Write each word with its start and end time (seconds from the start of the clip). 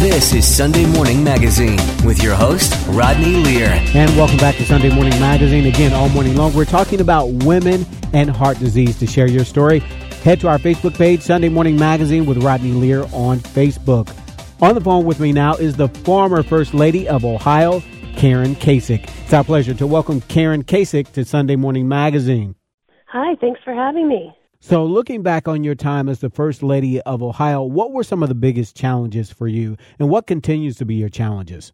This 0.00 0.32
is 0.32 0.56
Sunday 0.56 0.86
Morning 0.86 1.22
Magazine 1.22 1.76
with 2.06 2.22
your 2.22 2.34
host, 2.34 2.72
Rodney 2.88 3.34
Lear. 3.34 3.68
And 3.68 4.10
welcome 4.16 4.38
back 4.38 4.56
to 4.56 4.64
Sunday 4.64 4.88
Morning 4.88 5.12
Magazine. 5.20 5.66
Again, 5.66 5.92
all 5.92 6.08
morning 6.08 6.36
long, 6.36 6.54
we're 6.54 6.64
talking 6.64 7.02
about 7.02 7.26
women 7.44 7.84
and 8.14 8.30
heart 8.30 8.58
disease. 8.58 8.98
To 9.00 9.06
share 9.06 9.28
your 9.28 9.44
story, 9.44 9.80
head 10.24 10.40
to 10.40 10.48
our 10.48 10.56
Facebook 10.56 10.96
page, 10.96 11.20
Sunday 11.20 11.50
Morning 11.50 11.76
Magazine 11.76 12.24
with 12.24 12.42
Rodney 12.42 12.72
Lear 12.72 13.02
on 13.12 13.40
Facebook. 13.40 14.10
On 14.62 14.74
the 14.74 14.80
phone 14.80 15.04
with 15.04 15.20
me 15.20 15.32
now 15.32 15.52
is 15.56 15.76
the 15.76 15.88
former 15.88 16.42
First 16.42 16.72
Lady 16.72 17.06
of 17.06 17.26
Ohio, 17.26 17.82
Karen 18.16 18.56
Kasich. 18.56 19.06
It's 19.24 19.34
our 19.34 19.44
pleasure 19.44 19.74
to 19.74 19.86
welcome 19.86 20.22
Karen 20.22 20.64
Kasich 20.64 21.12
to 21.12 21.26
Sunday 21.26 21.56
Morning 21.56 21.86
Magazine. 21.86 22.54
Hi, 23.08 23.34
thanks 23.38 23.60
for 23.62 23.74
having 23.74 24.08
me. 24.08 24.34
So, 24.62 24.84
looking 24.84 25.22
back 25.22 25.48
on 25.48 25.64
your 25.64 25.74
time 25.74 26.06
as 26.06 26.18
the 26.18 26.28
First 26.28 26.62
Lady 26.62 27.00
of 27.00 27.22
Ohio, 27.22 27.62
what 27.62 27.92
were 27.92 28.04
some 28.04 28.22
of 28.22 28.28
the 28.28 28.34
biggest 28.34 28.76
challenges 28.76 29.32
for 29.32 29.48
you, 29.48 29.78
and 29.98 30.10
what 30.10 30.26
continues 30.26 30.76
to 30.76 30.84
be 30.84 30.96
your 30.96 31.08
challenges? 31.08 31.72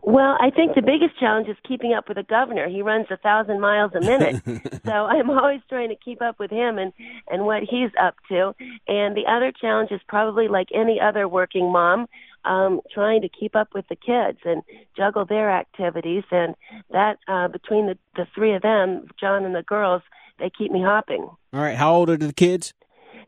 Well, 0.00 0.36
I 0.40 0.50
think 0.50 0.76
the 0.76 0.82
biggest 0.82 1.18
challenge 1.18 1.48
is 1.48 1.56
keeping 1.66 1.92
up 1.92 2.06
with 2.06 2.16
the 2.16 2.22
governor. 2.22 2.68
He 2.68 2.80
runs 2.80 3.06
a 3.10 3.16
thousand 3.16 3.60
miles 3.60 3.90
a 3.96 4.00
minute, 4.00 4.40
so 4.84 4.92
I'm 4.92 5.30
always 5.30 5.62
trying 5.68 5.88
to 5.88 5.96
keep 5.96 6.22
up 6.22 6.38
with 6.38 6.52
him 6.52 6.78
and 6.78 6.92
and 7.28 7.44
what 7.44 7.64
he's 7.64 7.90
up 8.00 8.14
to. 8.28 8.54
And 8.86 9.16
the 9.16 9.26
other 9.28 9.52
challenge 9.60 9.90
is 9.90 10.00
probably 10.06 10.46
like 10.46 10.68
any 10.72 11.00
other 11.00 11.26
working 11.26 11.72
mom, 11.72 12.06
um, 12.44 12.80
trying 12.94 13.20
to 13.22 13.28
keep 13.28 13.56
up 13.56 13.74
with 13.74 13.88
the 13.88 13.96
kids 13.96 14.38
and 14.44 14.62
juggle 14.96 15.26
their 15.26 15.50
activities. 15.50 16.22
And 16.30 16.54
that 16.92 17.18
uh, 17.26 17.48
between 17.48 17.88
the 17.88 17.98
the 18.14 18.28
three 18.32 18.54
of 18.54 18.62
them, 18.62 19.08
John 19.18 19.44
and 19.44 19.56
the 19.56 19.64
girls, 19.64 20.02
they 20.40 20.50
keep 20.56 20.72
me 20.72 20.82
hopping. 20.82 21.22
All 21.52 21.60
right, 21.60 21.76
how 21.76 21.94
old 21.94 22.10
are 22.10 22.16
the 22.16 22.32
kids? 22.32 22.74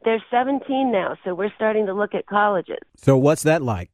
They're 0.05 0.23
17 0.31 0.91
now, 0.91 1.17
so 1.25 1.35
we're 1.35 1.53
starting 1.55 1.87
to 1.87 1.95
look 1.95 2.15
at 2.15 2.27
colleges. 2.27 2.79
So, 2.97 3.17
what's 3.17 3.45
that 3.45 3.63
like? 3.63 3.91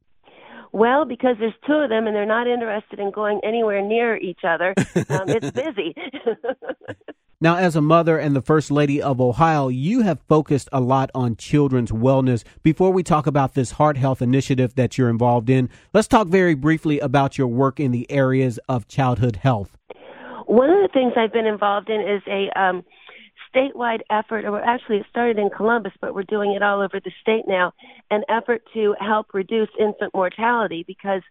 Well, 0.71 1.05
because 1.05 1.35
there's 1.39 1.53
two 1.65 1.73
of 1.73 1.89
them 1.89 2.05
and 2.07 2.15
they're 2.15 2.25
not 2.25 2.47
interested 2.47 2.99
in 2.99 3.11
going 3.11 3.41
anywhere 3.43 3.81
near 3.81 4.15
each 4.17 4.41
other, 4.47 4.73
um, 5.09 5.29
it's 5.29 5.51
busy. 5.51 5.95
now, 7.41 7.57
as 7.57 7.75
a 7.75 7.81
mother 7.81 8.17
and 8.17 8.35
the 8.35 8.41
First 8.41 8.69
Lady 8.69 9.01
of 9.01 9.19
Ohio, 9.19 9.67
you 9.67 10.01
have 10.01 10.19
focused 10.27 10.69
a 10.71 10.79
lot 10.79 11.09
on 11.15 11.35
children's 11.35 11.91
wellness. 11.91 12.43
Before 12.61 12.91
we 12.91 13.01
talk 13.01 13.25
about 13.25 13.55
this 13.55 13.71
heart 13.71 13.97
health 13.97 14.21
initiative 14.21 14.75
that 14.75 14.97
you're 14.97 15.09
involved 15.09 15.49
in, 15.49 15.69
let's 15.93 16.07
talk 16.07 16.27
very 16.27 16.53
briefly 16.53 16.99
about 16.99 17.37
your 17.37 17.47
work 17.47 17.79
in 17.79 17.91
the 17.91 18.09
areas 18.11 18.59
of 18.69 18.87
childhood 18.87 19.37
health. 19.37 19.75
One 20.45 20.69
of 20.69 20.81
the 20.81 20.89
things 20.93 21.13
I've 21.15 21.33
been 21.33 21.45
involved 21.45 21.89
in 21.89 22.01
is 22.01 22.21
a 22.27 22.49
um, 22.59 22.83
statewide 23.53 24.01
effort, 24.09 24.45
or 24.45 24.61
actually 24.61 24.97
it 24.97 25.05
started 25.09 25.37
in 25.37 25.49
Columbus, 25.49 25.93
but 26.01 26.13
we're 26.13 26.23
doing 26.23 26.53
it 26.53 26.63
all 26.63 26.81
over 26.81 26.99
the 26.99 27.11
state 27.21 27.43
now, 27.47 27.73
an 28.11 28.23
effort 28.29 28.61
to 28.73 28.95
help 28.99 29.33
reduce 29.33 29.69
infant 29.79 30.13
mortality 30.13 30.83
because, 30.85 31.21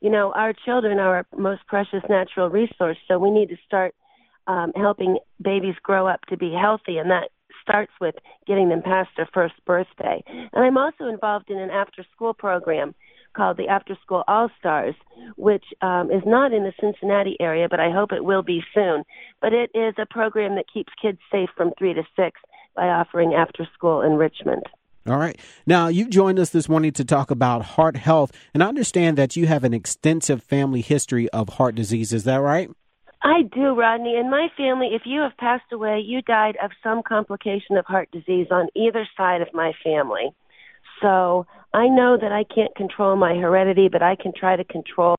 you 0.00 0.10
know, 0.10 0.32
our 0.32 0.52
children 0.64 0.98
are 0.98 1.16
our 1.16 1.26
most 1.36 1.66
precious 1.66 2.02
natural 2.08 2.48
resource. 2.50 2.98
So 3.06 3.18
we 3.18 3.30
need 3.30 3.48
to 3.50 3.56
start 3.66 3.94
um, 4.46 4.72
helping 4.74 5.18
babies 5.42 5.74
grow 5.82 6.06
up 6.06 6.20
to 6.28 6.36
be 6.36 6.52
healthy, 6.52 6.98
and 6.98 7.10
that 7.10 7.30
starts 7.62 7.92
with 8.00 8.14
getting 8.46 8.70
them 8.70 8.82
past 8.82 9.10
their 9.16 9.28
first 9.34 9.54
birthday. 9.66 10.22
And 10.26 10.64
I'm 10.64 10.78
also 10.78 11.06
involved 11.06 11.50
in 11.50 11.58
an 11.58 11.70
after 11.70 12.04
school 12.14 12.32
program 12.32 12.94
called 13.38 13.56
the 13.56 13.68
After 13.68 13.96
School 14.02 14.24
All 14.26 14.50
Stars, 14.58 14.96
which 15.36 15.64
um, 15.80 16.10
is 16.10 16.22
not 16.26 16.52
in 16.52 16.64
the 16.64 16.72
Cincinnati 16.80 17.36
area, 17.38 17.68
but 17.70 17.78
I 17.78 17.90
hope 17.90 18.12
it 18.12 18.24
will 18.24 18.42
be 18.42 18.62
soon. 18.74 19.04
But 19.40 19.52
it 19.52 19.70
is 19.74 19.94
a 19.96 20.06
program 20.06 20.56
that 20.56 20.64
keeps 20.72 20.92
kids 21.00 21.18
safe 21.30 21.48
from 21.56 21.72
three 21.78 21.94
to 21.94 22.02
six 22.16 22.40
by 22.74 22.88
offering 22.88 23.34
after 23.34 23.66
school 23.74 24.02
enrichment. 24.02 24.64
All 25.06 25.16
right. 25.16 25.38
Now, 25.66 25.86
you've 25.86 26.10
joined 26.10 26.38
us 26.38 26.50
this 26.50 26.68
morning 26.68 26.92
to 26.92 27.04
talk 27.04 27.30
about 27.30 27.62
heart 27.62 27.96
health, 27.96 28.32
and 28.52 28.62
I 28.62 28.66
understand 28.66 29.16
that 29.16 29.36
you 29.36 29.46
have 29.46 29.62
an 29.62 29.72
extensive 29.72 30.42
family 30.42 30.80
history 30.80 31.30
of 31.30 31.48
heart 31.50 31.76
disease. 31.76 32.12
Is 32.12 32.24
that 32.24 32.38
right? 32.38 32.68
I 33.22 33.42
do, 33.42 33.74
Rodney. 33.74 34.16
In 34.16 34.30
my 34.30 34.48
family, 34.56 34.90
if 34.92 35.02
you 35.04 35.20
have 35.20 35.36
passed 35.38 35.72
away, 35.72 36.00
you 36.04 36.22
died 36.22 36.56
of 36.62 36.72
some 36.82 37.02
complication 37.02 37.76
of 37.76 37.86
heart 37.86 38.10
disease 38.10 38.48
on 38.50 38.68
either 38.74 39.08
side 39.16 39.42
of 39.42 39.48
my 39.54 39.72
family. 39.82 40.34
So 41.00 41.46
I 41.74 41.88
know 41.88 42.16
that 42.20 42.32
I 42.32 42.44
can't 42.44 42.74
control 42.74 43.16
my 43.16 43.34
heredity, 43.34 43.88
but 43.88 44.02
I 44.02 44.16
can 44.16 44.32
try 44.32 44.56
to 44.56 44.64
control 44.64 45.16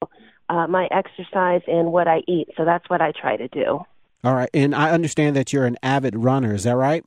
uh, 0.50 0.67
my 0.67 0.88
exercise 0.91 1.62
and 1.67 1.91
what 1.91 2.07
I 2.07 2.22
eat. 2.28 2.50
So 2.57 2.66
that's 2.66 2.90
what 2.90 3.01
I 3.01 3.12
try 3.12 3.38
to 3.38 3.47
do. 3.47 3.81
All 4.23 4.35
right. 4.35 4.50
And 4.53 4.75
I 4.75 4.91
understand 4.91 5.35
that 5.35 5.53
you're 5.53 5.66
an 5.66 5.78
avid 5.81 6.16
runner. 6.16 6.53
Is 6.53 6.63
that 6.63 6.75
right? 6.75 7.06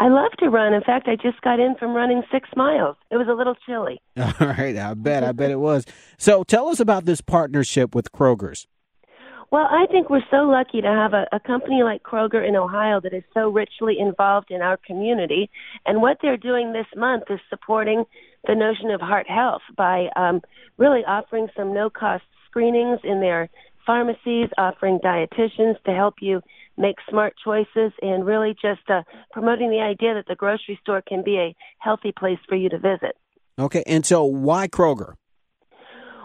I 0.00 0.08
love 0.08 0.32
to 0.38 0.48
run. 0.48 0.72
In 0.72 0.82
fact, 0.82 1.08
I 1.08 1.16
just 1.16 1.40
got 1.42 1.60
in 1.60 1.76
from 1.78 1.92
running 1.92 2.22
six 2.32 2.48
miles. 2.56 2.96
It 3.10 3.16
was 3.16 3.28
a 3.28 3.34
little 3.34 3.54
chilly. 3.66 4.00
All 4.16 4.32
right. 4.40 4.76
I 4.76 4.94
bet. 4.94 5.22
I 5.22 5.32
bet 5.32 5.50
it 5.50 5.60
was. 5.60 5.84
So 6.16 6.42
tell 6.42 6.68
us 6.68 6.80
about 6.80 7.04
this 7.04 7.20
partnership 7.20 7.94
with 7.94 8.10
Kroger's. 8.12 8.66
Well, 9.50 9.66
I 9.68 9.86
think 9.90 10.08
we're 10.08 10.20
so 10.30 10.48
lucky 10.48 10.80
to 10.80 10.86
have 10.86 11.12
a, 11.12 11.26
a 11.32 11.40
company 11.40 11.82
like 11.82 12.04
Kroger 12.04 12.46
in 12.46 12.54
Ohio 12.54 13.00
that 13.00 13.12
is 13.12 13.24
so 13.34 13.48
richly 13.48 13.96
involved 13.98 14.50
in 14.50 14.62
our 14.62 14.76
community. 14.76 15.50
And 15.84 16.00
what 16.00 16.18
they're 16.22 16.36
doing 16.36 16.72
this 16.72 16.86
month 16.96 17.24
is 17.30 17.40
supporting 17.48 18.04
the 18.46 18.54
notion 18.54 18.90
of 18.90 19.00
heart 19.00 19.28
health 19.28 19.62
by 19.76 20.06
um, 20.14 20.40
really 20.78 21.00
offering 21.00 21.48
some 21.56 21.74
no 21.74 21.90
cost 21.90 22.22
screenings 22.48 23.00
in 23.02 23.20
their 23.20 23.48
pharmacies, 23.84 24.50
offering 24.56 25.00
dietitians 25.00 25.82
to 25.84 25.92
help 25.92 26.14
you 26.20 26.42
make 26.78 26.96
smart 27.08 27.34
choices, 27.44 27.92
and 28.00 28.24
really 28.24 28.54
just 28.54 28.88
uh, 28.88 29.02
promoting 29.32 29.70
the 29.70 29.80
idea 29.80 30.14
that 30.14 30.26
the 30.28 30.36
grocery 30.36 30.78
store 30.80 31.02
can 31.02 31.24
be 31.24 31.36
a 31.36 31.56
healthy 31.78 32.12
place 32.16 32.38
for 32.48 32.54
you 32.54 32.68
to 32.68 32.78
visit. 32.78 33.16
Okay, 33.58 33.82
and 33.86 34.06
so 34.06 34.24
why 34.24 34.68
Kroger? 34.68 35.14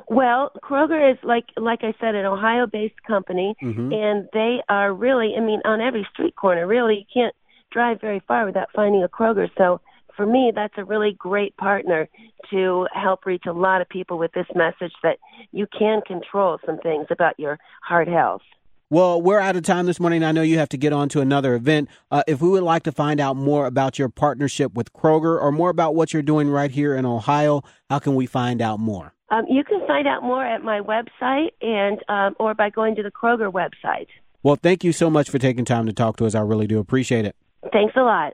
Well, 0.08 0.52
Kroger 0.64 1.12
is 1.12 1.18
like 1.24 1.46
like 1.58 1.80
I 1.84 1.94
said, 2.00 2.16
an 2.16 2.26
Ohio-based 2.26 3.02
company, 3.08 3.56
mm-hmm. 3.62 3.92
and 3.92 4.30
they 4.34 4.62
are 4.70 4.94
really. 4.94 5.34
I 5.38 5.42
mean, 5.42 5.62
on 5.66 5.82
every 5.82 6.08
street 6.14 6.36
corner, 6.36 6.68
really, 6.68 7.00
you 7.00 7.06
can't 7.12 7.36
drive 7.72 8.02
very 8.02 8.22
far 8.28 8.46
without 8.46 8.70
finding 8.76 9.04
a 9.04 9.10
Kroger. 9.10 9.50
So 9.58 9.82
for 10.16 10.26
me, 10.26 10.52
that's 10.54 10.74
a 10.78 10.86
really 10.86 11.14
great 11.14 11.56
partner 11.58 12.08
to 12.52 12.88
help 12.94 13.26
reach 13.26 13.44
a 13.48 13.52
lot 13.52 13.82
of 13.82 13.90
people 13.90 14.18
with 14.18 14.32
this 14.34 14.48
message 14.56 14.94
that 15.04 15.18
you 15.52 15.68
can 15.78 16.02
control 16.02 16.58
some 16.66 16.78
things 16.78 17.08
about 17.10 17.40
your 17.40 17.60
heart 17.82 18.08
health. 18.08 18.42
Well, 18.92 19.20
we're 19.20 19.40
out 19.40 19.56
of 19.56 19.64
time 19.64 19.88
this 19.88 20.00
morning. 20.00 20.24
I 20.24 20.32
know 20.32 20.44
you 20.44 20.60
have 20.60 20.70
to 20.70 20.78
get 20.78 20.94
on 20.94 21.10
to 21.10 21.20
another 21.20 21.56
event. 21.56 21.90
Uh, 22.12 22.22
if 22.28 22.40
we 22.40 22.50
would 22.50 22.62
like 22.62 22.84
to 22.84 22.92
find 22.92 23.20
out 23.20 23.36
more 23.36 23.66
about 23.66 23.98
your 23.98 24.10
partnership 24.10 24.76
with 24.76 24.94
Kroger 24.94 25.42
or 25.42 25.52
more 25.52 25.72
about 25.72 25.96
what 25.96 26.14
you're 26.14 26.22
doing 26.22 26.50
right 26.50 26.70
here 26.70 26.96
in 26.96 27.04
Ohio, 27.04 27.64
how 27.90 27.98
can 27.98 28.14
we 28.14 28.28
find 28.28 28.62
out 28.62 28.80
more? 28.80 29.14
Um, 29.32 29.46
you 29.50 29.64
can 29.64 29.86
find 29.88 30.08
out 30.08 30.22
more 30.22 30.46
at 30.46 30.62
my 30.62 30.82
website 30.82 31.50
and 31.62 31.98
um, 32.10 32.36
or 32.40 32.54
by 32.54 32.70
going 32.70 32.96
to 32.96 33.02
the 33.02 33.12
Kroger 33.12 33.52
website. 33.52 34.08
Well, 34.44 34.56
thank 34.56 34.84
you 34.84 34.92
so 34.92 35.10
much 35.10 35.32
for 35.32 35.40
taking 35.40 35.66
time 35.66 35.88
to 35.88 35.94
talk 35.94 36.18
to 36.18 36.26
us. 36.28 36.36
I 36.36 36.42
really 36.42 36.68
do 36.68 36.78
appreciate 36.78 37.26
it. 37.26 37.36
Thanks 37.72 37.96
a 37.98 38.02
lot. 38.02 38.34